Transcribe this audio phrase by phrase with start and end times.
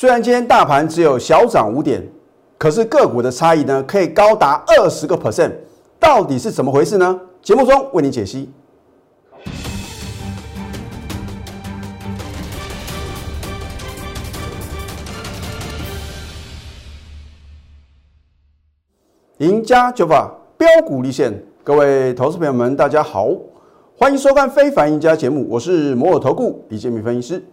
[0.00, 2.02] 虽然今天大盘只有小涨五点，
[2.56, 5.52] 可是个股的差异呢，可以高达二十个 percent，
[5.98, 7.20] 到底是怎么回事呢？
[7.42, 8.50] 节目中为你解析。
[19.36, 23.28] 赢家九法标股立现，各位投资朋友们，大家好，
[23.98, 27.44] 欢迎收看《非凡赢家》节目，我是摩尔投顾李建明分析师。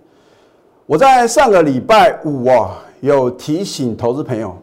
[0.88, 4.56] 我在上个礼拜五啊，有提醒投资朋友，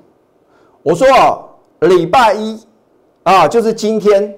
[0.83, 1.39] 我说啊，
[1.81, 2.59] 礼拜一
[3.25, 4.35] 啊，就是今天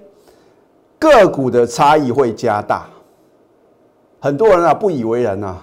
[0.99, 2.89] 个股的差异会加大，
[4.19, 5.57] 很多人啊不以为然呐。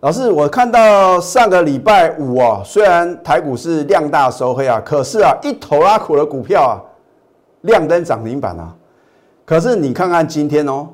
[0.00, 6.76] 老师，我看到上个礼拜五啊，虽然台股是量大收黑啊，可是啊，一头拉苦的股票啊，
[7.62, 8.76] 亮灯涨停板啊。
[9.46, 10.86] 可是你看看今天哦，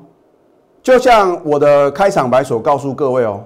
[0.81, 3.43] 就像我的开场白所告诉各位哦，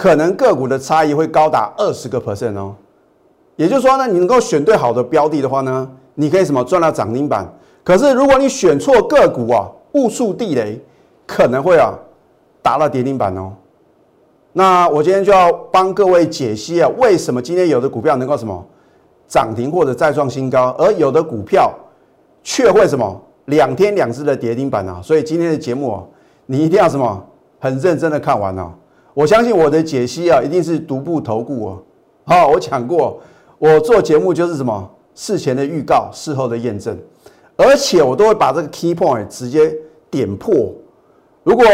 [0.00, 2.74] 可能个股的差异会高达二十个 percent 哦。
[3.56, 7.46] 也就是说呢，你能够选对好的标的的话呢，你可以什么赚到涨停板。
[7.84, 10.80] 可是如果你选错个股啊，误触地雷，
[11.26, 11.92] 可能会啊，
[12.62, 13.52] 打到跌停板哦。
[14.54, 18.66] 那我今天就要帮各位解析啊，为什么今天有的股票能够什么
[19.28, 21.70] 涨停或者再创新高，而有的股票
[22.42, 24.98] 却会什么两天两次的跌停板啊？
[25.02, 26.02] 所以今天的节目啊，
[26.46, 27.22] 你一定要什么
[27.58, 28.72] 很认真的看完啊！
[29.20, 31.78] 我相信我的解析啊，一定是独步投顾哦。
[32.24, 33.20] 好，我讲过，
[33.58, 36.96] 我做节目就是什么事前的预告，事后的验证，
[37.54, 39.76] 而且我都会把这个 key point 直接
[40.10, 40.72] 点破。
[41.42, 41.66] 如果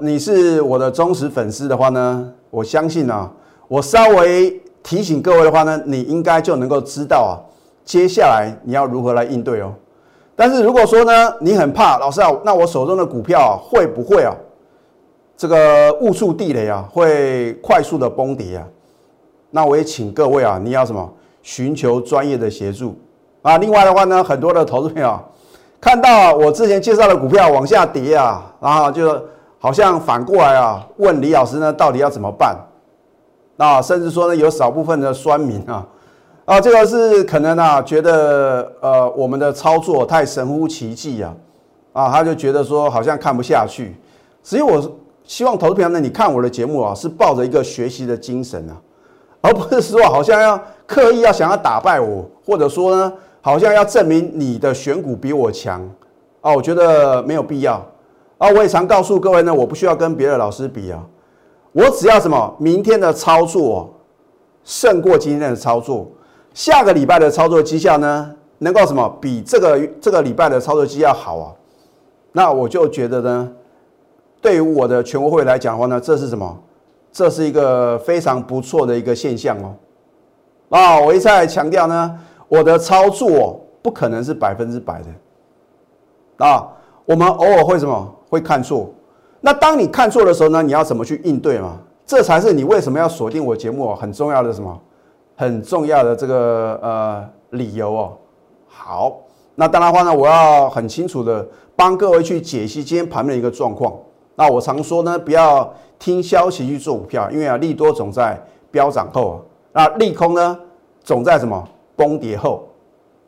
[0.00, 3.32] 你是我的忠实粉丝的话呢，我相信啊，
[3.68, 7.40] 我稍微提醒各位的话呢，你应该就能够知道啊，
[7.86, 9.72] 接下来你要如何来应对哦。
[10.34, 14.34] 但是如果说呢，你很怕老师啊，那我手中的股票会不会啊，
[15.36, 18.66] 这个误触地雷啊，会快速的崩跌啊？
[19.50, 21.12] 那我也请各位啊，你要什么？
[21.42, 22.98] 寻求专业的协助
[23.42, 23.56] 啊。
[23.58, 25.18] 另外的话呢，很多的投资朋友。
[25.78, 29.22] 看到我之前介绍的股票往下跌啊，然后就
[29.58, 32.56] 好像反过来啊，问李老师呢，到底要怎么办？
[33.58, 35.86] 啊，甚至说呢，有少部分的酸民啊，
[36.46, 41.34] 啊，这个是可能啊，觉得呃，我们的操作太神乎其技啊，
[41.92, 43.94] 啊，他就觉得说好像看不下去。
[44.42, 44.80] 所以我
[45.26, 48.80] 希望投资朋友呢，你看我的节目啊，是抱着一个学习的精神啊，
[49.42, 53.12] 而不是说好像要刻意要想要打败我，或者说呢。
[53.42, 55.80] 好像要证明你的选股比我强
[56.40, 57.74] 啊，我觉得没有必要
[58.38, 58.50] 啊。
[58.50, 61.00] 我也常告诉各位呢，我不需要跟别的老师比啊，
[61.70, 63.94] 我只要什么明天的操作
[64.64, 66.08] 胜过今天的操作，
[66.54, 71.54] 下个礼拜的操作绩效呢能够什么比这个这个礼拜的操作绩效好啊？
[72.32, 73.52] 那我就觉得呢，
[74.46, 76.56] 对于我的全国会来讲的话呢，这是什么？
[77.10, 79.74] 这是一个非常不错的一个现象哦。
[80.68, 82.16] 啊，我一再强调呢。
[82.46, 86.68] 我的操作不可能是百分之百的啊！
[87.04, 88.88] 我们偶尔会什么会看错？
[89.40, 90.62] 那当你看错的时候呢？
[90.62, 91.80] 你要怎么去应对嘛？
[92.06, 94.80] 这才是你为什么要锁定我节目很重要的什么
[95.34, 98.12] 很重要的这个呃理由哦。
[98.68, 99.22] 好，
[99.56, 103.92] 那当然话呢，我要很清楚的帮各位去解析今天盘面的一个状况。
[104.36, 109.42] 那我常说呢，不要听消息去做股票，因为啊，利多总在飙涨后，
[109.72, 110.56] 那利空呢
[111.02, 111.68] 总在什么？
[111.96, 112.68] 崩跌后，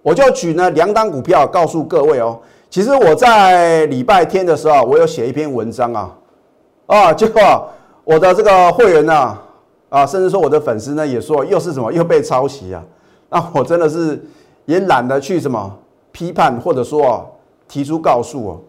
[0.02, 2.38] 我就举呢两档股票告诉各位哦。
[2.69, 6.14] 其实我在礼拜天的时候，我有写一篇文章啊，
[6.84, 7.40] 啊，结果
[8.04, 9.38] 我的这个会员呢，
[9.88, 12.84] 啊，甚至说我的粉丝呢，也说又是什么又被抄袭啊。
[13.30, 14.22] 那我真的是
[14.66, 15.75] 也懒得去什么
[16.12, 17.25] 批判，或者说啊
[17.66, 18.60] 提出告诉哦。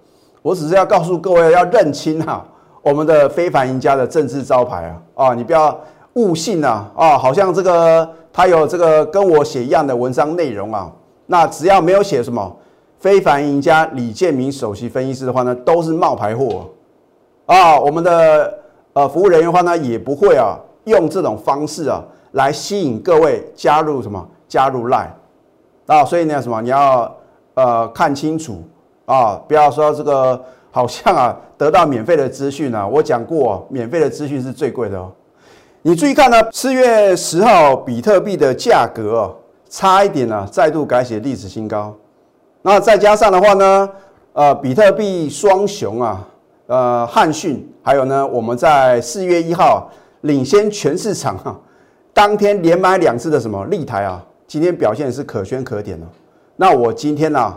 [0.41, 2.45] 我只是要告诉各位要认清哈
[2.81, 4.85] 我们的非凡赢家的政治招牌
[5.15, 5.79] 啊啊，你不要
[6.13, 8.09] 误信呐啊，好像这个。
[8.31, 10.89] 他有这个跟我写一样的文章内容啊，
[11.25, 12.55] 那只要没有写什么
[12.99, 16.69] 非凡赢家李建明首席分析师的话呢，都是冒牌货
[17.47, 17.77] 啊。
[17.77, 18.59] 我们的
[18.93, 22.01] 呃服务人员的话呢，也不会啊用这种方式啊
[22.33, 25.09] 来吸引各位加入什么加入 line
[25.87, 26.05] 啊。
[26.05, 27.11] 所以呢什么你要
[27.55, 28.63] 呃看清楚
[29.09, 30.39] 啊，不要说这个
[30.69, 32.87] 好像啊得到免费的资讯啊。
[32.87, 35.11] 我讲过，免费的资讯是最贵的哦。
[35.81, 39.35] 你注意看呢，四月十号比特币的价格哦，
[39.67, 41.95] 差一点呢，再度改写历史新高。
[42.61, 43.89] 那再加上的话呢，
[44.33, 46.27] 呃，比特币双雄啊，
[46.67, 49.89] 呃，汉讯，还有呢，我们在四月一号
[50.21, 51.59] 领先全市场哈，
[52.13, 56.05] 当天连买两次的什么立台啊，今天表现是可圈可点的。
[56.57, 57.55] 那我今天呢，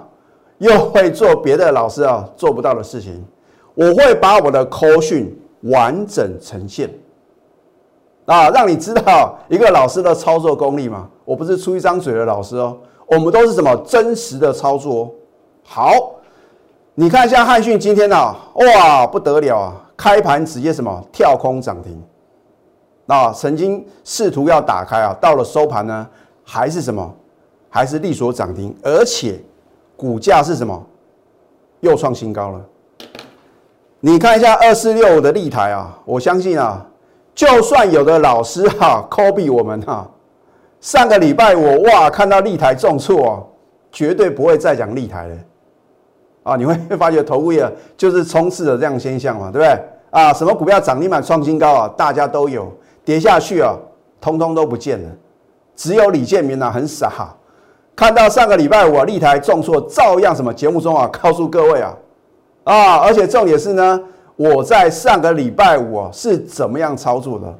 [0.62, 3.24] 又会做别的老师啊做不到的事情，
[3.74, 6.88] 我会把我的口讯完整呈现。
[8.26, 11.08] 啊，让你知道一个老师的操作功力嘛。
[11.24, 15.10] 我不是出一张嘴的老师哦，我们都是什么真实的操作哦。
[15.64, 15.92] 好，
[16.94, 18.16] 你看一下汉讯今天呢，
[18.54, 19.74] 哇，不得了啊！
[19.96, 22.00] 开盘直接什么跳空涨停，
[23.08, 26.06] 啊，曾经试图要打开啊，到了收盘呢，
[26.44, 27.12] 还是什么，
[27.68, 29.40] 还是力所涨停，而且
[30.02, 30.84] 股价是什么，
[31.78, 32.60] 又创新高了。
[34.00, 36.84] 你看一下二四六的立台啊，我相信啊，
[37.36, 40.10] 就算有的老师哈，copy 我们哈，
[40.80, 43.38] 上个礼拜我哇看到立台重挫啊，
[43.92, 45.36] 绝对不会再讲立台了。
[46.42, 47.64] 啊，你会发觉头部业
[47.96, 49.84] 就是冲刺的这样现象嘛，对不对？
[50.10, 52.72] 啊，什么股票涨停板创新高啊，大家都有，
[53.04, 53.76] 跌下去啊，
[54.20, 55.08] 通通都不见了，
[55.76, 57.32] 只有李建明啊很傻，
[57.94, 61.94] 看到上个礼拜五啊，立台重挫，照样什么节目中啊 告诉各位啊，
[62.64, 64.00] 啊，而且重点是呢，
[64.36, 67.54] 我在上个礼拜五啊是怎么样操作的，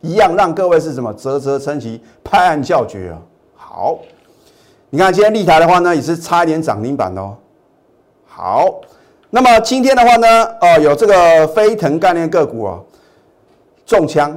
[0.00, 3.18] 一样让各位是什么啧啧称奇，拍案叫绝啊。
[3.56, 3.98] 好，
[4.90, 7.36] 你看今天立台的话呢，也是差一点涨停板哦。
[8.26, 8.80] 好，
[9.30, 12.78] 那么今天的话呢，哦，有这个飞腾概念个股啊，
[13.86, 14.36] 中枪。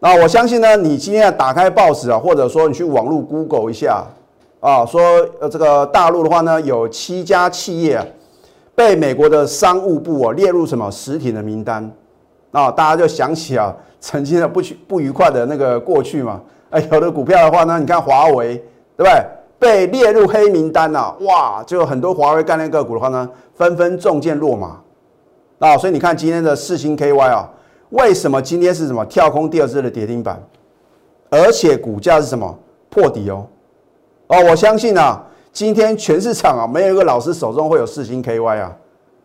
[0.00, 4.04] 那我相信呢，你今天打开报纸啊，或者说你去网络 Google 一下
[4.62, 5.02] 啊，说
[5.40, 8.06] 呃这个大陆的话呢，有七家企业啊，
[8.76, 11.90] 被美国的商务部啊列入什么实体的名单
[12.52, 16.40] 啊，大家就想起啊，曾经的不愉不愉快的那个过去嘛。
[16.70, 18.54] 哎，有的股票的话呢，你看华为，
[18.96, 19.24] 对不对？
[19.58, 24.80] 被列入黑名单呐，哇，就很多华为概念个股的话呢，纷纷中箭落马
[25.58, 27.50] 啊，所以你看今天的四星 KY 啊，
[27.90, 30.40] 为什么今天是什么跳空第二次的跌停板，
[31.30, 32.56] 而且股价是什么
[32.88, 33.44] 破底哦？
[34.32, 38.72] 哦，我相信啊，今天全市场啊，没有一个老师手中会有四星 KY 啊，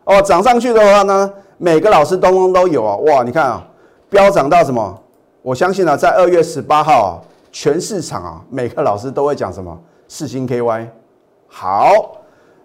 [0.03, 3.65] 哦，涨上去的话呢，每个老师通通都有啊，哇，你看啊，
[4.09, 5.01] 飙涨到什么？
[5.41, 7.11] 我相信啊，在二月十八号啊，
[7.53, 9.79] 全市场啊，每个老师都会讲什么？
[10.09, 10.87] 四星 KY，
[11.47, 12.17] 好，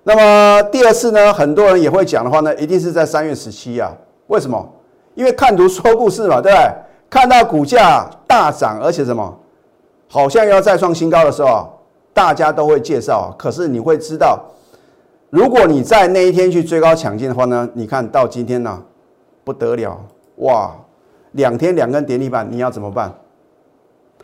[0.03, 1.33] 那么第二次呢？
[1.33, 3.93] 很多人也会讲的话呢，一定是在三月十七啊。
[4.27, 4.69] 为什么？
[5.15, 6.75] 因为看图说故事嘛，对不对？
[7.09, 9.33] 看到股价大涨，而且什么，
[10.09, 11.69] 好像要再创新高的时候，
[12.13, 13.35] 大家都会介绍。
[13.39, 14.39] 可是你会知道，
[15.31, 18.83] 如果你在那一天去追高抢进的话呢，你看到今天呢，
[19.45, 20.01] 不得了
[20.37, 20.75] 哇！
[21.33, 23.13] 两天两根跌停板，你要怎么办？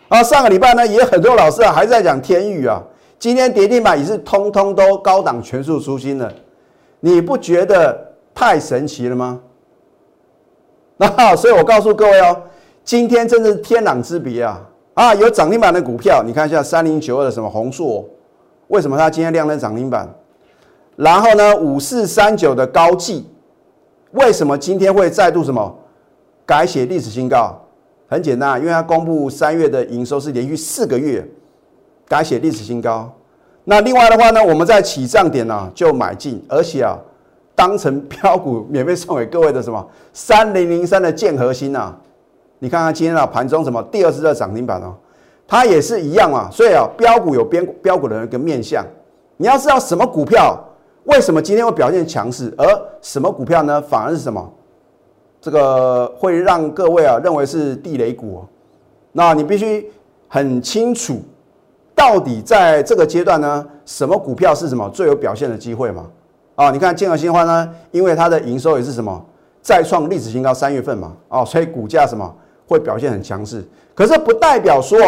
[0.09, 2.83] 啊，上个礼拜呢，也很多老师啊还在讲天宇啊。
[3.19, 6.33] 今天跌停板也是通通都高档全数出新了，
[7.01, 9.41] 你不觉得太神奇了吗？
[10.99, 12.43] 那 所以我告诉各位哦，
[12.85, 14.61] 今天真的是天壤之别啊！
[14.99, 18.05] 啊，有涨停板的股票，你看一下三零九二的什么红硕，
[18.67, 20.13] 为什么它今天亮灯涨停板？
[20.97, 23.25] 然后呢，五四三九的高技，
[24.11, 25.73] 为什么今天会再度什么
[26.45, 27.57] 改写历史新高？
[28.09, 31.25] 很简单，因为它公布三月的营收是连续四个月。
[32.09, 33.09] 改写历史新高，
[33.63, 36.99] 那另外的话呢，我们在起涨点呢就买进，而且啊，
[37.55, 41.95] 当成标股免费送给各位的什么三零零三的建核心呐，
[42.59, 44.95] 你看看今天的盘中什么第二次的涨停板哦，
[45.47, 48.85] 它也是一样嘛，所以啊标股有标标股的一个面相，
[49.37, 50.59] 你要知道什么股票
[51.05, 52.67] 为什么今天会表现强势，而
[53.01, 54.53] 什么股票呢反而是什么，
[55.41, 58.49] 这个会让各位啊认为是地雷股哦，
[59.13, 59.91] 那你必须
[60.29, 61.21] 很清楚。
[61.95, 66.07] 到底在这个阶段呢，什么股票是什么最有表现的机会嘛？
[66.55, 69.21] 啊，你看建和新欢呢，因为它的营收也是什么
[69.61, 72.33] 再创历史新高，三月份嘛，哦，所以股价什么
[72.69, 73.67] 会表现很强势。
[73.95, 74.99] 可是不代表说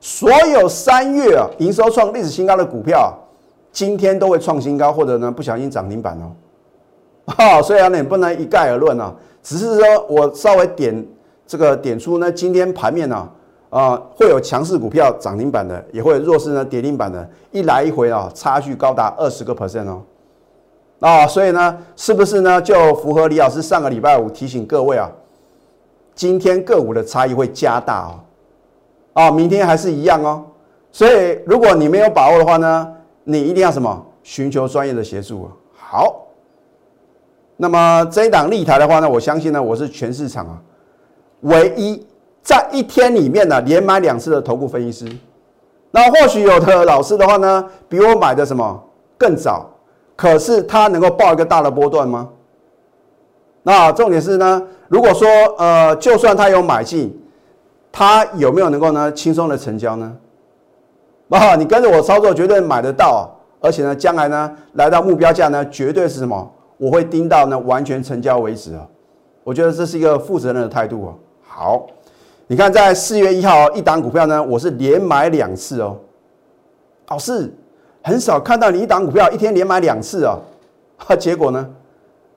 [0.00, 3.14] 所有三月啊营收创历史新高的股票，
[3.70, 6.32] 今天都会创新高，或者呢不小心涨停板哦。
[7.26, 11.06] 哈， 所以啊，你不能一概而论啊，只是说我稍微点
[11.46, 13.28] 这个点出呢，今天盘面呢。
[13.72, 20.02] 啊，会有强势股票涨停板的，也会有弱势呢跌停板的，一来一回啊，差距高达二十个 percent 哦。
[21.00, 25.10] 啊，所以呢，是不是呢就符合李老师上个礼拜五提醒各位啊，
[26.14, 28.20] 今天个股的差异会加大哦。
[29.14, 30.44] 啊，明天还是一样哦。
[30.90, 32.92] 所以如果你没有把握的话呢，
[33.24, 35.50] 你一定要什么寻求专业的协助。
[35.74, 36.26] 好，
[37.56, 40.60] 那么这一档立台的话呢，我相信呢，我是全市场啊
[41.40, 42.06] 唯一。
[42.42, 45.16] 在一天里面呢，连买两次的头部分析师，
[45.92, 48.82] 那或许有的老师的话呢，比我买的什么
[49.16, 49.70] 更早，
[50.16, 52.28] 可是他能够报一个大的波段吗？
[53.62, 55.28] 那重点是呢，如果说
[55.58, 57.16] 呃，就算他有买进，
[57.90, 60.16] 他有没有能够呢轻松的成交呢？
[61.30, 66.52] 啊，你跟着我操作，绝对买得到，而且呢，将来呢来到目标价呢，绝对是什么？
[66.76, 68.86] 我会盯到呢完全成交为止啊！
[69.44, 71.14] 我觉得这是一个负责任的态度啊。
[71.46, 71.86] 好。
[72.48, 75.96] 你看在四月一号一档股票呢，我是连买两次哦。
[77.08, 77.50] 老师
[78.02, 80.38] 很少看到你一档股票一天连买两次哦，
[81.18, 81.66] 结果呢？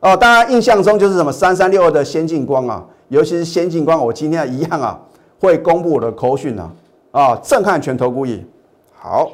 [0.05, 5.01] 哦，大家印象中就是什么三三六二的先进光啊，尤其是先进光，我今天一样啊
[5.39, 6.71] 会公布我的口讯啊，
[7.09, 8.45] 啊震撼全投股业。
[8.93, 9.31] 好，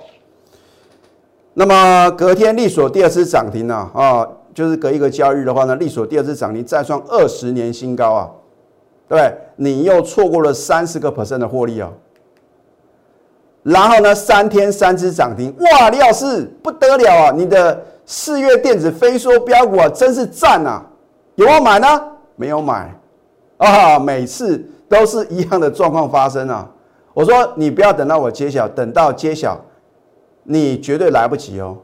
[1.56, 8.32] 那么隔天利索第二次涨停呢，啊，就是隔一个交易日的话呢，利索第二次涨停再创二十年新高啊，
[9.10, 11.92] 对你又错过了三十个 percent 的获利啊。
[13.64, 17.32] 然后呢，三天三只涨停，哇，李老师不得了啊！
[17.36, 20.86] 你的四月电子飞梭标股啊，真是赞啊！
[21.36, 21.88] 有没有买呢？
[22.36, 22.94] 没有买
[23.56, 23.98] 啊！
[23.98, 26.70] 每次都是一样的状况发生啊！
[27.14, 29.58] 我说你不要等到我揭晓，等到揭晓，
[30.44, 31.78] 你绝对来不及哦！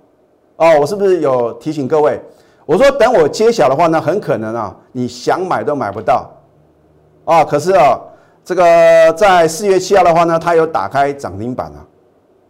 [0.58, 2.22] 哦，我是不是有提醒各位？
[2.66, 6.30] 我说等我揭晓的话呢，很可能啊，你想买都买不到
[7.24, 7.42] 啊！
[7.46, 7.98] 可是啊。
[8.44, 11.70] 这个在四月七号的话呢，它有打开涨停板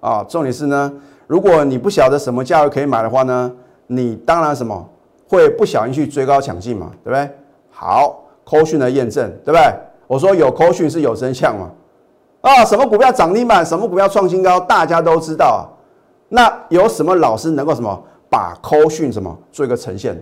[0.01, 0.91] 啊，啊，重点是呢，
[1.25, 3.51] 如果你不晓得什么价位可以买的话呢，
[3.87, 4.87] 你当然什么
[5.27, 7.29] 会不小心去追高抢进嘛，对不对？
[7.71, 9.61] 好，扣讯的验证，对不对？
[10.05, 11.71] 我说有扣讯是有真相嘛，
[12.41, 15.63] 啊，什么股票涨停板，什么股票创新高，大家都知道啊。
[16.29, 20.15] 那有什么老师能够什么把扣讯什么做一个呈现？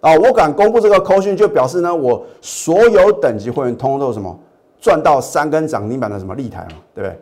[0.00, 4.38] 啊，我敢公布这个扣讯，就表示呢，我所有等级会员通通都什么？
[4.80, 7.20] 赚到三根涨停板的什么立台嘛，对不对？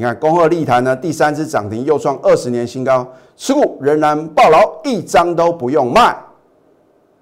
[0.00, 6.16] 你看恭贺立台呢，第三只涨停又创二十年新高，持股仍然爆牢，一张都不用卖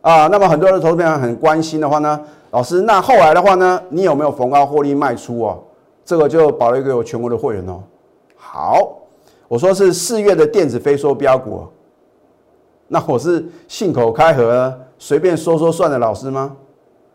[0.01, 0.29] 啊。
[0.29, 2.21] 那么很多的投资朋友很关心的话呢，
[2.53, 5.59] 老师，那后来的话呢，你有没有逢高获利卖出哦？
[6.05, 7.83] 这个就保留给我全国的会员哦。
[8.37, 8.97] 好，
[9.49, 11.67] 我说是四月的电子飞梭标股，
[12.87, 16.57] 那我是信口开河随便说说算的老师吗？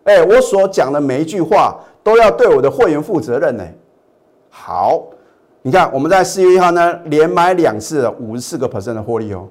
[0.03, 1.79] 哎，我所讲的每一句话。
[2.03, 3.63] 都要对我的会员负责任呢。
[4.49, 5.01] 好，
[5.65, 9.47] 你看我们在四月一号呢，连买两次五十四个 percent 的获利哦。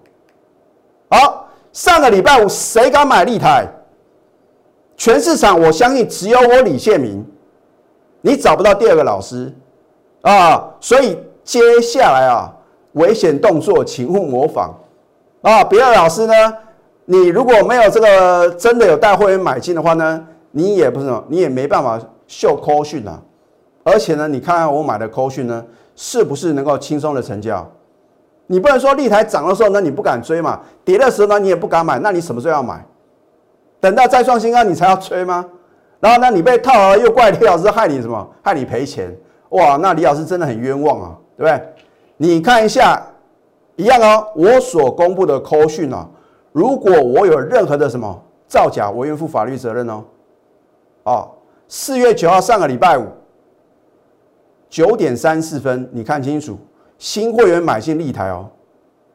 [1.11, 3.67] 好，上个礼拜五谁敢买立台？
[4.97, 7.27] 全市场我相信只有我李建明，
[8.21, 9.53] 你找不到第二个老师
[10.21, 10.71] 啊。
[10.81, 12.53] 所以接下来啊，
[12.93, 14.79] 危险动作请勿模仿
[15.41, 15.65] 啊。
[15.65, 16.35] 别的老师呢，
[17.07, 21.99] 你如果没有这个真的有带会员买进的话呢，你也不是，你也没办法。
[22.29, 23.21] 秀扣讯啊，
[23.85, 25.63] 而且呢，你看看我买的扣讯呢，
[25.95, 27.71] 是不是能够轻松的成交？
[28.47, 31.99] 你不能说立台涨的时候，呢，你不敢追嘛；跌的时候呢，你也不敢买。
[31.99, 32.85] 那你什么时候要买？
[33.81, 35.45] 等到再创新高你才要追吗？
[36.01, 38.29] 然后呢，你被套了又怪李老师害你什么？
[38.43, 39.17] 害你赔钱？
[39.51, 41.69] 哇，那李老师真的很冤枉啊，对不对？
[42.17, 43.01] 你看一下，
[43.77, 44.27] 一样哦。
[44.35, 46.09] 我所公布的扣讯啊，
[46.53, 50.05] 如果我有任何的什么造假，我愿负法律责任哦。
[51.05, 51.31] 哦。
[51.69, 53.07] 四月九号，上个礼拜五
[54.73, 56.59] 九点三四分，你看清楚，
[56.97, 58.49] 新会员买进立台哦，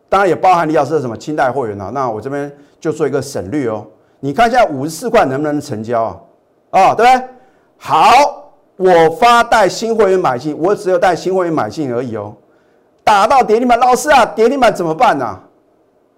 [0.07, 1.89] 当然也包含李老师什么清代会员啊。
[1.91, 3.83] 那我这边就做一个省略哦。
[4.19, 6.17] 你看一下五十四块能不能成交啊？
[6.69, 7.27] 啊，对不对？
[7.79, 12.35] 好，我发带新会员买进，我只有带新会员买进而已哦。
[13.03, 15.39] 打到跌停板，老师啊，跌停板怎么办呢？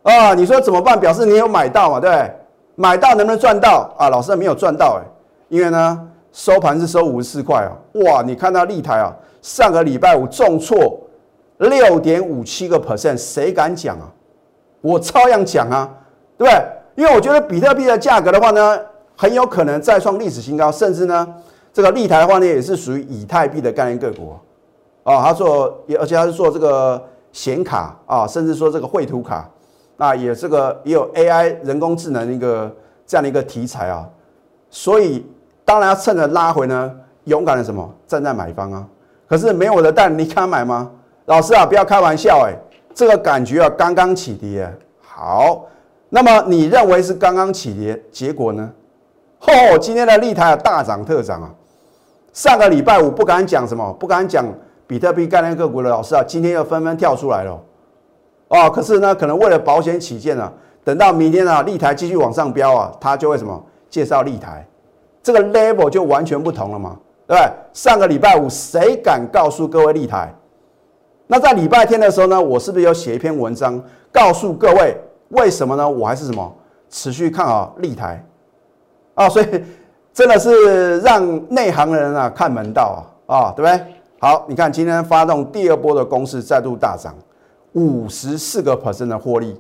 [0.04, 1.00] 啊，你说怎么办？
[1.00, 1.98] 表示你有买到嘛？
[2.02, 2.32] 对不对？
[2.76, 4.10] 买到能不能赚到啊？
[4.10, 5.08] 老师没有赚到哎，
[5.48, 6.09] 因为呢。
[6.32, 7.74] 收盘是收五十四块啊！
[8.06, 11.00] 哇，你看到立台啊，上个礼拜五重挫
[11.58, 14.08] 六点五七个 percent，谁敢讲啊？
[14.82, 15.90] 我照样讲啊，
[16.38, 16.66] 对不对？
[16.96, 18.80] 因为我觉得比特币的价格的话呢，
[19.18, 21.28] 很有可能再创历史新高，甚至呢，
[21.74, 24.36] 这个立台的话呢，也是属于以太币的概念个股
[25.04, 25.24] 啊。
[25.24, 29.50] 他做，而且他是做这个显卡啊，甚至说这个绘图卡，
[29.98, 32.72] 那也这个也有 AI 人工智能一个
[33.08, 34.08] 这样的一个题材啊，
[34.70, 35.26] 所以。
[35.70, 36.92] 当然要趁着拉回呢，
[37.26, 38.84] 勇敢的什么站在买方啊！
[39.28, 40.90] 可是没我的蛋，你敢买吗？
[41.26, 42.56] 老师啊，不要开玩笑哎，
[42.92, 44.68] 这个感觉啊，刚刚起跌。
[45.00, 45.68] 好，
[46.10, 48.68] 那么你认为是刚刚起跌，结果呢？
[49.42, 51.54] 哦，今天的立台大涨特涨啊！
[52.34, 54.44] 上个礼拜五不敢讲什么，不敢讲
[54.88, 57.62] 比特币概念个股的老师啊，今天又纷纷跳出来了。
[58.48, 60.52] 哦，可是呢，可能为了保险起见啊，
[60.84, 64.66] 等到明天啊，立台继续往上飙啊，他就会什么介绍立台。
[65.32, 67.52] 这个 level 就完全不同了嘛，对不对？
[67.72, 70.34] 上个礼拜五谁敢告诉各位立台？
[71.28, 73.80] 那在礼拜天的时候呢，我是不是有写一篇文章
[74.12, 74.98] 告诉各位
[75.30, 75.88] 为什么呢？
[75.88, 76.52] 我还是什么
[76.90, 78.26] 持续看好立台
[79.14, 79.30] 啊？
[79.30, 79.46] 所以
[80.12, 83.86] 真的是让内行人啊看门道啊啊，对不对？
[84.20, 87.14] 好，你看今天发动第二波的攻势再度大涨，
[87.74, 89.56] 五十四个 percent 的获利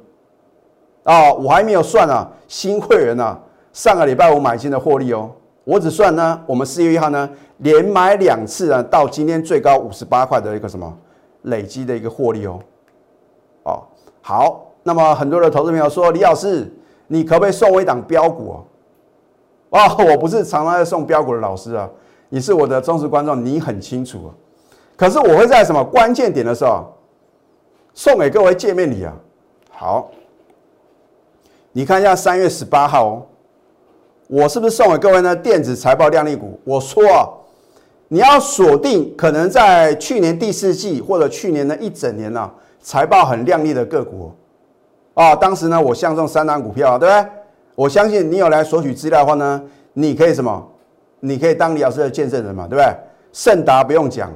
[1.04, 1.32] 啊！
[1.32, 3.40] 我还没有算啊，新会员啊，
[3.72, 5.30] 上个礼拜五买进的获利哦。
[5.70, 10.92] 我只算呢，我们四月一号呢连买两次啊，到今天最高五十八块的一个什么
[11.44, 12.60] 累积的一个获利哦。
[13.66, 13.84] 哦，
[14.20, 16.68] 好，那么很多的投资朋友说，李老师，
[17.06, 18.66] 你可不可以送我一档标股哦？
[19.78, 21.88] 哦， 我不是常常在送标股的老师啊，
[22.30, 24.34] 你是我的忠实观众，你很清楚啊。
[24.98, 26.92] 可是我会在什么关键点的时候
[27.94, 29.14] 送给各位见面礼啊？
[29.70, 30.10] 好，
[31.72, 33.26] 你看一下三月十八号哦，
[34.30, 35.36] 我是不是送给各位呢？
[35.36, 37.26] 电子财报靓丽股，我说啊，
[38.10, 42.48] 你要锁定可能在去年第四季或者去年的一整年呢，
[42.80, 44.32] 财报很靓丽的个股
[45.16, 45.36] 啊。
[45.36, 47.32] 当时呢，我相中三档股票，对不对？
[47.74, 50.64] 我相信你有来索取资料的话呢，你可以什么？
[51.22, 52.96] 你可以当李老师的见证人嘛，对不对？
[53.34, 54.32] 盛达不用讲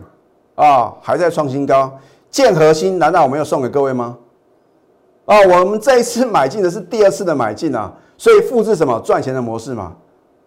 [0.55, 1.95] 啊，还在创新高。
[2.31, 4.17] 建核心难道我没有送给各位吗？
[5.25, 7.93] 啊，我们这一次买进的是第二次的买进啊，
[8.23, 9.93] 所以复制什么赚钱的模式嘛。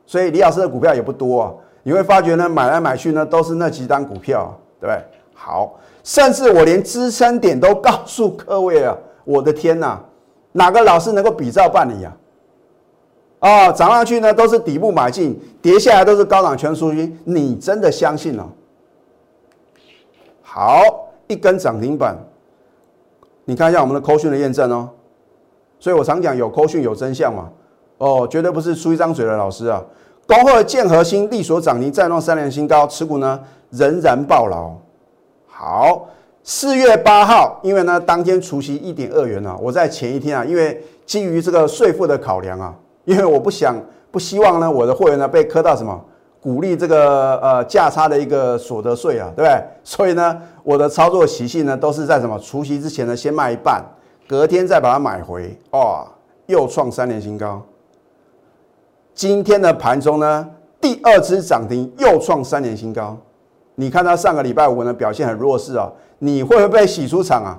[0.06, 1.52] 所以李老师的股票也不多啊，
[1.82, 5.04] 你会发觉呢，买来买去呢都是那几单股票，对不对？
[5.34, 10.02] 好，甚至我连支撑点都告诉各位啊，我的天哪，
[10.52, 12.16] 哪个老师能够比照办理呀？
[13.40, 18.44] 啊，涨上去呢都是底部买进，跌下来都是高档全赎金，你真的相信哦？
[20.40, 20.80] 好，
[21.26, 22.16] 一根涨停板，
[23.44, 24.88] 你看一下我们的扣讯的验证哦。
[25.78, 27.50] 所以我常讲有扣讯有真相嘛，
[27.98, 29.82] 哦，绝对不是出一张嘴的老师啊。
[30.26, 34.72] 恭贺建核心力所涨停再创三年新高，持股呢仍然爆牢。
[35.46, 36.06] 好，
[36.42, 42.74] 四月八号，因为呢当天除夕一点二元啊，我在前一天啊，因为基于这个税负的考量啊。
[43.04, 46.04] 因为我不想不希望呢，我的会员呢被磕到什么
[46.40, 49.62] 鼓励这个呃价差的一个所得税啊，对不对？
[49.84, 53.80] 所以呢，我的操作习性呢都是在什么除夕之前呢先卖一半，
[54.26, 56.04] 隔天再把它买回，哦，
[56.46, 57.62] 又创三年新高。
[59.16, 60.46] 今天的盘中呢，
[60.78, 63.16] 第二支涨停又创三年新高。
[63.74, 67.58] 你看它上个礼拜五呢表现很弱势啊，你会不会被洗出场啊？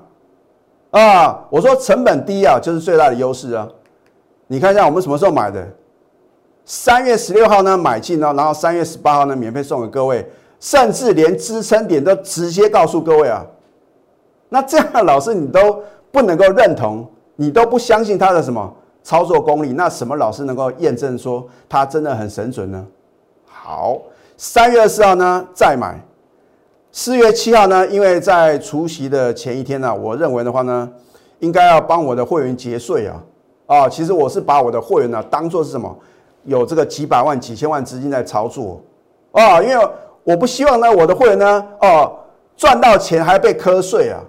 [0.92, 3.68] 啊，我说成本低啊，就是最大的优势啊。
[4.46, 5.68] 你看一下我们什么时候买的？
[6.64, 13.44] 三月十六号呢买进呢，然后三月十八号呢免费送给各位，甚至连支撑点都直接告诉各位啊。
[14.50, 18.72] 那这样的老师你都不能够认同，你都不相信他的什么
[19.08, 22.86] 操作功力，那什么老师能够验证说他真的很神准呢？
[23.46, 23.98] 好，
[24.36, 25.98] 三月二十号呢再买，
[26.92, 30.92] 四月七号呢，因为在除夕的前一天呢，我认为的话呢，
[31.40, 33.24] 应该要帮我的会员节税啊。
[33.66, 35.98] 啊，其实我是把我的会员呢当做是什么？
[36.44, 38.82] 有这个几百万、几千万资金在操作
[39.32, 39.90] 啊，因为
[40.26, 42.14] 我不希望呢我的会员呢哦
[42.58, 44.20] 赚到钱还被瞌睡啊，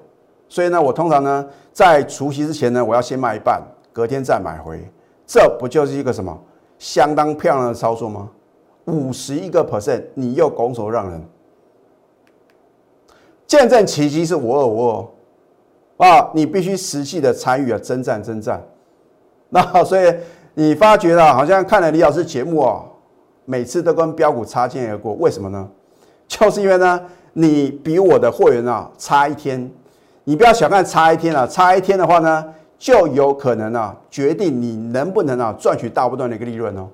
[0.49, 3.61] 所以呢我通常呢在除夕之前呢我要先卖一半，
[3.99, 4.81] 隔天再买回，
[5.27, 6.39] 这不就是一个什么
[6.79, 8.29] 相当漂亮的操作吗？
[8.85, 11.21] 五十一个 percent，你又拱手让人，
[13.45, 15.13] 见证奇迹是我尔我
[15.99, 18.63] 尔啊，你必须实际的参与啊，征战征战。
[19.51, 20.15] 那所以
[20.55, 22.85] 你发觉了，好像看了李老师节目哦，
[23.47, 25.69] 每次都跟标股擦肩而过，为什么呢？
[26.29, 27.01] 就是因为呢，
[27.33, 29.69] 你比我的货源啊差一天，
[30.23, 36.89] 你不要小看差一天啊，差一天的话呢，就有可能啊决定你能不能啊赚取大波段的一个利润哦。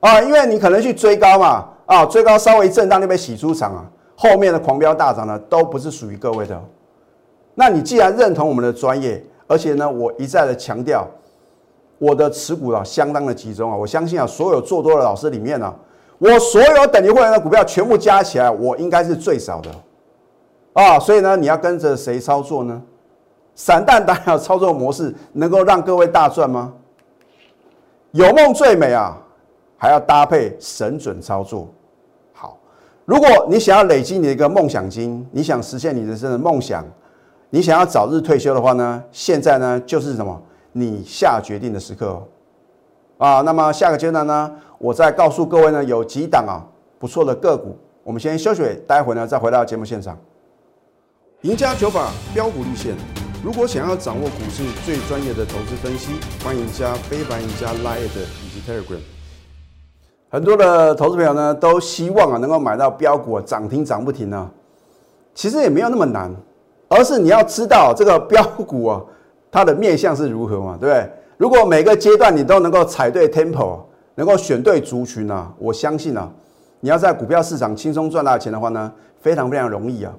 [0.00, 3.84] 啊，因为你可能去追高嘛，啊追高稍微震荡就被洗出场啊，
[4.16, 6.58] 后面的狂飙大涨呢都不是属于各位的。
[7.54, 11.06] 那你既然认同我们的专业，而且呢我一再的强调。
[11.96, 13.76] 我的持股啊，相当的集中啊！
[13.76, 15.72] 我相信啊，所有做多的老师里面呢，
[16.18, 19.70] 我所有等级会员的股票全部加起来，我应该是最少的
[20.72, 20.98] 啊！
[20.98, 22.82] 所以呢，你要跟着谁操作呢？
[23.54, 26.72] 散弹打鸟操作模式能够让各位大赚吗？
[28.12, 29.16] 有梦最美啊，
[29.76, 31.68] 还要搭配神准操作。
[32.32, 32.58] 好，
[33.04, 36.84] 如果你想要累积你的一个梦想金，你想实现你人生的梦想，
[37.50, 40.40] 你想要早日退休的话呢，现在呢就是什么？
[40.72, 42.22] 你下决定的时刻哦，
[43.18, 46.62] 啊，那么下个阶段呢，我再告诉各位呢，有几档啊
[46.98, 50.18] 不错的个股，我们先休息，待会呢再回到节目现场。
[51.42, 52.94] 赢家九法标股立线，
[53.44, 58.98] 如果想要掌握股市最专业的投资分析，欢迎加非凡、赢家 Line 以及 Telegram。
[60.30, 64.50] 很多的投资朋友呢都希望啊能够买到标股啊涨停涨不停呢，
[65.34, 66.34] 其实也没有那么难，
[66.88, 69.02] 而是你要知道这个标股啊。
[69.52, 70.78] 它的面向是如何嘛？
[70.80, 71.10] 对不对？
[71.36, 73.80] 如果每个阶段你都能够踩对 tempo，
[74.14, 75.52] 能够选对族群呢？
[75.58, 76.32] 我相信啊，
[76.80, 80.10] 你要在股票市场轻松赚大钱的话呢，非常非常容易啊。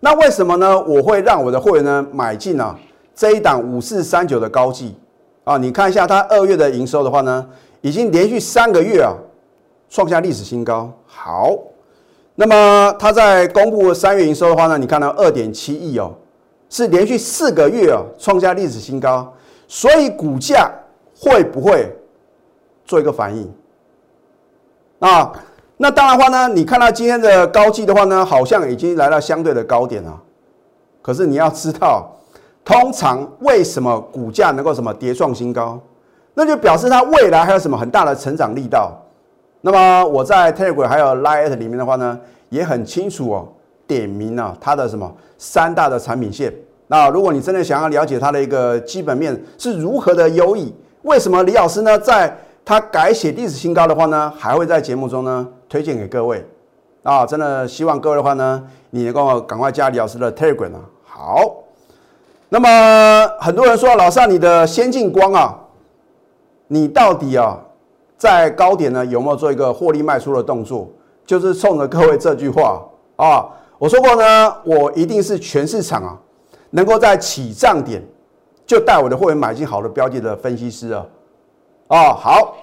[0.00, 0.80] 那为什么呢？
[0.82, 2.74] 我会让我的会员呢买进啊
[3.14, 4.96] 这一档五四三九的高技
[5.44, 7.46] 啊，你看一下它二月的营收的话呢，
[7.82, 9.12] 已经连续三个月啊
[9.90, 10.90] 创下历史新高。
[11.06, 11.54] 好，
[12.34, 16.14] 那么它在公布三月营收的话呢，你看到二点七亿哦，
[16.70, 19.30] 是连续四个月哦创下历史新高，
[19.68, 20.70] 所以股价
[21.14, 21.94] 会不会
[22.86, 23.52] 做一个反应？
[25.00, 25.32] 啊，
[25.82, 30.14] 那当然话呢，你看到今天的高基的话呢，好像已经来到相对的高点了。
[31.00, 32.06] 可是你要知道，
[32.62, 35.80] 通常为什么股价能够什么跌创新高？
[36.34, 38.92] 那就表示它未来还有什么很大的成长力道。
[39.62, 43.48] 那么我在 Telegram 还有 Lite 里面的话呢，也很清楚哦，
[43.86, 46.52] 点名了它的什么三大的产品线。
[46.88, 56.46] 那如果你真的想要了解它的一个基本面是如何的优异，为什么李老师呢，在他改写历史新高的话呢，还会在节目中呢推荐给各位。
[57.02, 60.80] 啊，真的希望各位的话呢，你能够赶快加李老师的 Telegram 啊。
[61.02, 61.42] 好，
[62.50, 65.56] 那么很多人说老师，你的先进光啊。
[66.66, 67.58] 你到底啊，
[68.18, 70.88] 在高点呢有没有做一个获利卖出的动作？
[71.24, 72.82] 就是冲着各位这句话
[73.16, 73.46] 啊，
[73.78, 76.18] 我说过呢，我一定是全市场啊，
[76.70, 78.02] 能够在起涨点
[78.66, 81.06] 就带我的会员买进好的标的的分析师啊。
[81.88, 82.56] 哦，好，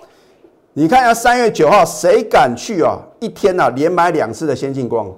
[0.79, 2.99] 你看一下三月九号，谁敢去啊？
[3.19, 5.11] 一天呢连买两次的先进光，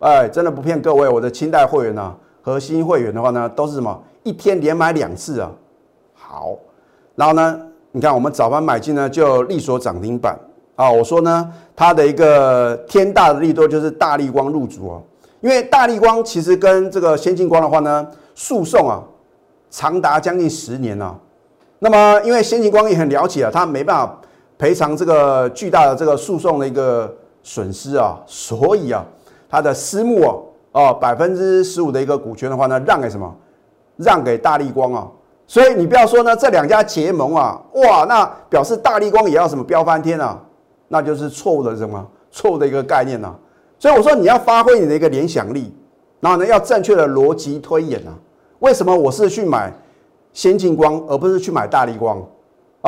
[0.00, 3.96] 哎，真的不骗各位，我的清代会员呢，核心会员的话呢，都是什么？
[4.24, 5.48] 一天连买两次啊。
[6.12, 6.56] 好，
[7.14, 7.60] 然后呢？
[7.92, 10.36] 你看，我们早盘买进呢，就力所涨停板
[10.74, 10.90] 啊！
[10.90, 14.98] 我说呢，它的一个天大的利多就是大力光入主啊，
[15.40, 19.04] 因为大力光其实跟这个先进光的话呢，诉讼啊
[19.70, 21.16] 长达将近十年了。
[21.78, 24.17] 那么，因为先进光也很了解啊，它没办法
[24.58, 29.04] 赔偿这个巨大的这个诉讼的一个损失啊，所以啊，
[29.48, 30.34] 他的私募啊
[30.72, 33.32] 哦百分之十五的一个股权的话呢，让给什么？
[33.96, 35.08] 让给大力光啊！
[35.46, 40.40] 所以你不要说呢，这两家结盟啊，哇，那表示大力光也要什么飙翻天啊？
[40.88, 43.34] 那就是错误的什么错误的一个概念呐。
[43.78, 45.74] 所以我说你要发挥你的一个联想力，
[46.20, 48.14] 然后呢要正确的逻辑推演啊。
[48.60, 49.72] 为什么我是去买
[50.32, 52.24] 先进光，而不是去买大力光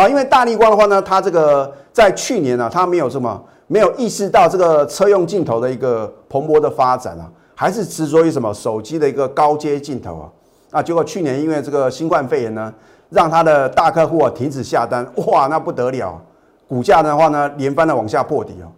[0.00, 0.08] 啊？
[0.08, 10.26] 因为大力光的话呢，它这个在去年呢，它没有什么没有意识到这个车用镜头的一个蓬勃的发展啊，还是执着于什么手机的一个高阶镜头啊。
[10.70, 12.72] 啊，结果去年因为这个新冠肺炎呢，
[13.08, 16.20] 让它的大客户啊停止下单，哇，那不得了，
[16.68, 18.70] 股价的话呢连番的往下破底哦。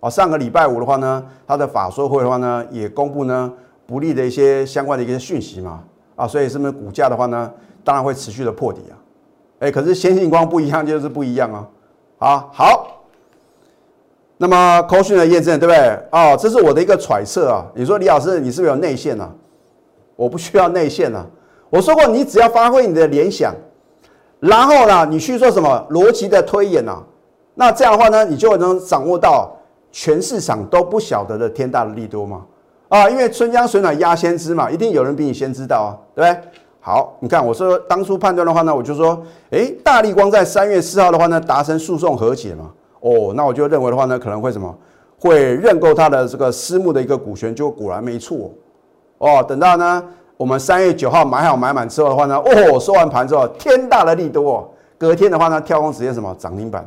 [0.00, 3.52] 哦，上个礼拜五的话呢，它的法说会的话呢也公布呢
[3.86, 5.80] 不利的一些相关的一些讯息嘛，
[6.16, 8.94] 啊，所以是不是股价的话呢，当然会持续的破底啊。
[9.60, 11.68] 哎，可是先进光不一样，就是不一样啊。
[12.18, 13.02] 啊，好，
[14.36, 15.98] 那么科讯的验证对不对？
[16.10, 17.64] 哦，这是我的一个揣测啊。
[17.74, 19.30] 你说李老师，你是不是有内线呢？
[20.16, 21.24] 我不需要内线啊。
[21.70, 23.54] 我说过，你只要发挥你的联想，
[24.38, 27.02] 然后呢，你去做什么逻辑的推演啊？
[27.54, 29.54] 那这样的话呢，你就能掌握到
[29.92, 32.44] 全市场都不晓得的天大的利多嘛？
[32.88, 36.50] 啊，因为春江水暖鸭先知嘛，一定有人比你先知道啊，对不对？
[36.80, 42.70] 好，你看我说当初判断的话呢，我就说，哎，大力光在三月四号的话呢，达成诉讼和解嘛。
[43.00, 44.74] 哦，那我就认为的话呢，可能会什么？
[45.18, 48.50] 会认购他的这个私募的一个股权，就果然没错。
[49.18, 50.02] 哦，等到呢。
[50.36, 56.82] 我们三月九号买好买满之后的话呢，哦，收完盘之后天大的利多，隔天的话呢，跳空直接什么涨停板。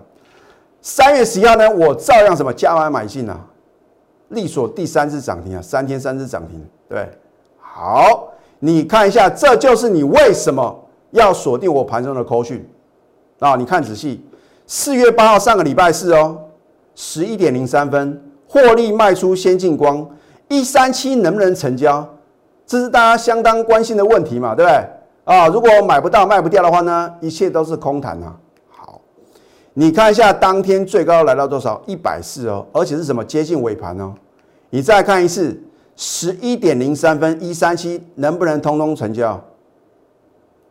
[0.81, 3.39] 三月十一号呢，我照样什么加码买进啊，
[4.29, 7.07] 利索第三次涨停啊，三天三次涨停，对，
[7.59, 8.32] 好，
[8.65, 10.73] 你看一下，这就是你为什么
[11.11, 12.65] 要锁定我盘中的扣讯
[13.39, 13.57] 啊？
[13.57, 14.23] 你看仔细，
[14.65, 16.37] 四月八号上个礼拜四哦，
[16.95, 20.09] 十一点零三分获利卖出先进光
[20.47, 22.07] 一三七能不能成交？
[22.65, 24.87] 这是大家相当关心的问题嘛，对不对？
[25.25, 28.33] 啊，如果买不到、卖不掉的话呢，一切都是空谈啊。
[28.69, 29.01] 好，
[29.73, 31.81] 你看一下当天最高来到多少？
[31.85, 33.25] 一百四哦，而且是什么？
[33.25, 34.13] 接近尾盘哦。
[34.69, 35.61] 你再看一次，
[35.95, 39.39] 十一点零三分一三七能不能通通成交？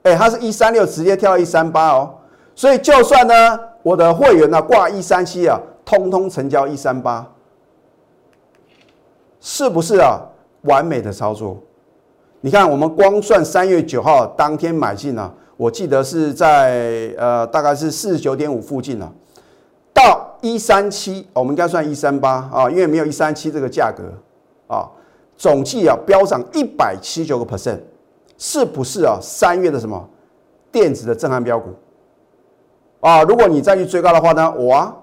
[0.02, 2.12] 哎，它是一三六直接跳一三八哦，
[2.54, 7.24] 所以就算呢，我的会员呢挂一三七啊，通通成交一三八，
[9.40, 10.20] 是不是啊？
[10.62, 11.56] 完美的操作。
[12.40, 19.12] 你看，我们光算三月九号当天买进呢，我记得是在呃大概是四十九点五附近了，
[19.94, 24.02] 到一三七，我们应该算一三八啊，因为没有一三七这个价格
[24.66, 24.90] 啊，
[25.42, 27.80] 总计啊飙涨一百七十九个 percent，
[28.38, 29.18] 是不是啊？
[29.20, 30.08] 三月的什么
[30.70, 31.70] 电子的震撼标股
[33.00, 33.24] 啊？
[33.24, 34.96] 如果你再去追高的话呢，我啊，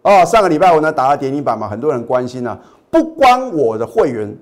[0.00, 2.58] 哦上个礼拜我呢打了跌停板嘛，很多人关心呢，
[2.90, 4.34] 不关我的会员，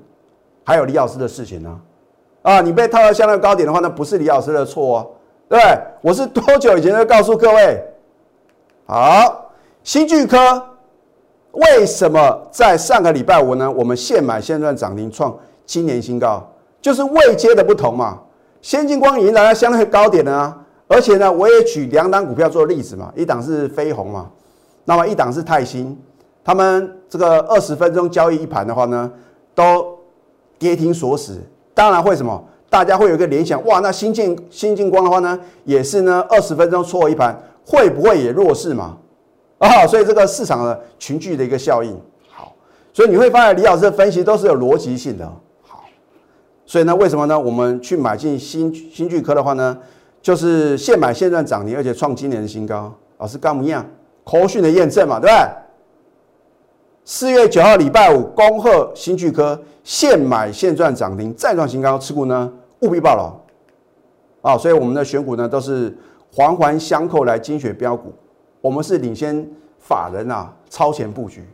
[0.63, 1.81] 还有李老师的事情呢。
[2.43, 5.11] 啊，你被套到相对高点的话，那不是李老师的错哦，
[5.49, 5.81] 对不对？
[6.03, 7.83] 我是多久以前就告诉各位，
[8.87, 9.51] 好，
[9.83, 10.39] 新巨科
[11.57, 13.71] 为什么在上个礼拜五呢？
[13.71, 16.47] 我们现买现赚涨停创今年新高，
[16.83, 18.19] 就是位阶的不同嘛。
[18.61, 24.29] 先进光已经来到相对高点了啊，而且呢，我也举两档股票做例子嘛，一档是飞鸿嘛，
[24.85, 25.97] 那么一档是泰兴，
[26.45, 29.11] 他们这个二十分钟交易一盘的话呢，
[29.55, 29.97] 都
[30.59, 31.41] 跌停锁死。
[31.73, 32.45] 当然会什么？
[32.69, 38.99] 大家会有一个联想，哇，那新进新进光的话呢，也是呢二十分钟错一盘，会不会也弱势嘛？
[39.59, 42.55] 啊，所以这个市场的群聚的一个效应，好，
[42.93, 45.27] 所以你会发现李老师的分析都是有逻辑性的，
[45.63, 45.85] 好，
[46.67, 47.39] 所以呢，为什么呢？
[47.39, 49.79] 我们去买进新新巨科的话呢，
[50.21, 52.93] 就是现买现赚涨停，而且创今年的新高。
[53.19, 53.85] 老师刚一样，
[54.25, 55.49] 口讯的验证嘛，对不对？
[57.07, 64.59] 四月九号礼拜五，恭贺新巨科现买现赚涨停，再创新高，持股呢务必报牢啊！
[64.59, 65.97] 所以我们的选股呢都是
[66.31, 68.13] 环环相扣来精选标股。
[68.67, 69.49] 我们是领先
[69.79, 71.49] 法人啊，超前布局。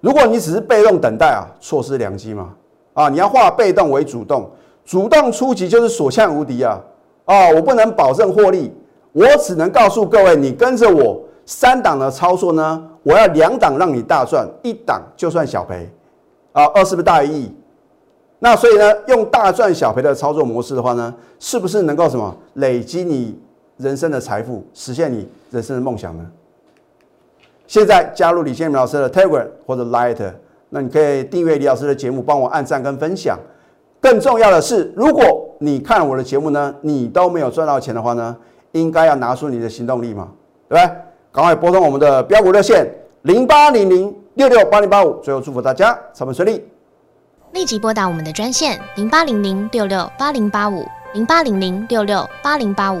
[0.00, 2.52] 如果你只是被动等待啊，错失良机嘛。
[2.92, 4.50] 啊，你要化被动为主动，
[4.84, 6.80] 主动出击就是所向无敌啊！
[7.26, 8.74] 啊，我不能保证获利，
[9.12, 15.88] 我只能告诉各位，你跟着我三档的操作呢，我要两档让你大赚，一档就算小赔
[16.50, 17.54] 啊，二是不是大于一？
[18.40, 23.38] 那所以呢，用大赚小赔的操作模式的话呢，是不是能够什么累积你？
[23.78, 26.26] 人生的财富，实现你人生的梦想呢？
[27.66, 30.32] 现在加入李建明老师的 Telegram 或者 Light，
[30.70, 33.38] 那你可以订阅李老师的节目，帮我按赞跟分享。
[34.00, 38.34] 更重要的是，如果你看我的节目呢，你都没有赚到钱的话呢，
[38.72, 40.28] 应该要拿出你的行动力嘛，
[40.68, 40.96] 对不对？
[41.32, 42.88] 赶快拨通我们的标股热线
[43.22, 45.20] 零八零零六六八零八五。
[45.20, 46.64] 最后祝福大家操盘顺利，
[47.52, 50.86] 立即拨打我们的专线零八零零六六八零八五。
[51.14, 53.00] 零八零零六六八零八五